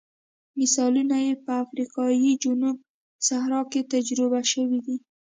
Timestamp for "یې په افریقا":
1.25-2.05